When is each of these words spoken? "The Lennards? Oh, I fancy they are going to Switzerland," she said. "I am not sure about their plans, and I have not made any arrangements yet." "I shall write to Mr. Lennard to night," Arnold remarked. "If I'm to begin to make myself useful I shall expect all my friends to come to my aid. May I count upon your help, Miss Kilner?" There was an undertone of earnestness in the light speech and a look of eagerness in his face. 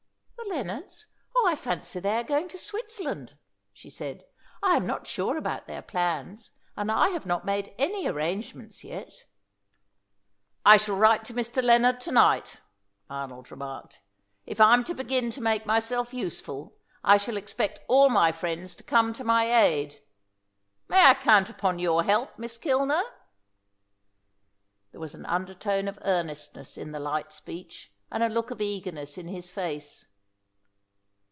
"The 0.51 0.57
Lennards? 0.57 1.05
Oh, 1.33 1.47
I 1.47 1.55
fancy 1.55 2.01
they 2.01 2.17
are 2.17 2.25
going 2.25 2.49
to 2.49 2.57
Switzerland," 2.57 3.37
she 3.71 3.89
said. 3.89 4.25
"I 4.61 4.75
am 4.75 4.85
not 4.85 5.07
sure 5.07 5.37
about 5.37 5.65
their 5.65 5.81
plans, 5.81 6.51
and 6.75 6.91
I 6.91 7.09
have 7.09 7.25
not 7.25 7.45
made 7.45 7.73
any 7.77 8.05
arrangements 8.05 8.83
yet." 8.83 9.25
"I 10.65 10.75
shall 10.75 10.97
write 10.97 11.23
to 11.25 11.33
Mr. 11.33 11.63
Lennard 11.63 12.01
to 12.01 12.11
night," 12.11 12.57
Arnold 13.09 13.49
remarked. 13.49 14.01
"If 14.45 14.59
I'm 14.59 14.83
to 14.85 14.93
begin 14.93 15.31
to 15.31 15.39
make 15.41 15.65
myself 15.65 16.13
useful 16.13 16.75
I 17.01 17.15
shall 17.15 17.37
expect 17.37 17.79
all 17.87 18.09
my 18.09 18.33
friends 18.33 18.75
to 18.75 18.83
come 18.83 19.13
to 19.13 19.23
my 19.23 19.53
aid. 19.63 20.03
May 20.89 21.01
I 21.01 21.13
count 21.13 21.49
upon 21.49 21.79
your 21.79 22.03
help, 22.03 22.37
Miss 22.37 22.57
Kilner?" 22.57 23.03
There 24.91 24.99
was 25.01 25.15
an 25.15 25.25
undertone 25.27 25.87
of 25.87 25.97
earnestness 26.03 26.77
in 26.77 26.91
the 26.91 26.99
light 26.99 27.31
speech 27.31 27.89
and 28.11 28.21
a 28.21 28.27
look 28.27 28.51
of 28.51 28.59
eagerness 28.59 29.17
in 29.17 29.29
his 29.29 29.49
face. 29.49 30.07